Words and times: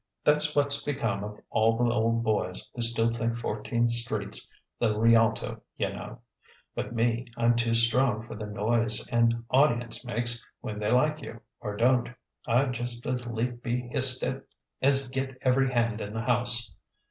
That's 0.23 0.55
what's 0.55 0.83
become 0.83 1.23
of 1.23 1.37
all 1.51 1.77
the 1.77 1.93
old 1.93 2.23
boys 2.23 2.67
who 2.73 2.81
still 2.81 3.11
think 3.11 3.37
Fourteenth 3.37 3.91
Street's 3.91 4.51
the 4.79 4.97
Rialto, 4.97 5.61
yunno. 5.79 6.17
But 6.73 6.95
me, 6.95 7.27
I'm 7.37 7.55
too 7.55 7.75
strong 7.75 8.25
for 8.25 8.33
the 8.35 8.47
noise 8.47 9.07
an 9.09 9.45
audience 9.51 10.03
makes 10.03 10.43
when 10.59 10.79
they 10.79 10.89
like 10.89 11.21
you, 11.21 11.39
or 11.59 11.77
don't: 11.77 12.09
I'd 12.47 12.73
just 12.73 13.05
as 13.05 13.27
lief 13.27 13.61
be 13.61 13.81
hissed 13.91 14.23
as 14.81 15.07
get 15.09 15.37
every 15.43 15.69
hand 15.71 16.01
in 16.01 16.11
the 16.13 16.21
house. 16.21 16.73